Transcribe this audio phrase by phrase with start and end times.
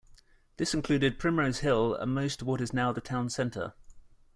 [0.57, 3.73] This included Primrose Hill and most of what is now the town centre.